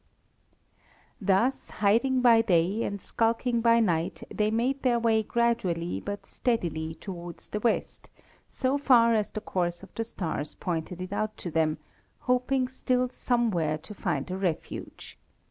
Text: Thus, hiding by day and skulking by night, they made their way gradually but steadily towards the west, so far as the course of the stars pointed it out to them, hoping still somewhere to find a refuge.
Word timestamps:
Thus, 1.21 1.69
hiding 1.69 2.21
by 2.21 2.41
day 2.41 2.81
and 2.81 2.99
skulking 2.99 3.61
by 3.61 3.79
night, 3.79 4.23
they 4.33 4.49
made 4.49 4.81
their 4.81 4.97
way 4.97 5.21
gradually 5.21 5.99
but 5.99 6.25
steadily 6.25 6.95
towards 6.95 7.49
the 7.49 7.59
west, 7.59 8.09
so 8.49 8.79
far 8.79 9.13
as 9.13 9.29
the 9.29 9.41
course 9.41 9.83
of 9.83 9.93
the 9.93 10.03
stars 10.03 10.55
pointed 10.55 11.01
it 11.03 11.13
out 11.13 11.37
to 11.37 11.51
them, 11.51 11.77
hoping 12.21 12.67
still 12.67 13.09
somewhere 13.09 13.77
to 13.77 13.93
find 13.93 14.31
a 14.31 14.37
refuge. 14.39 15.19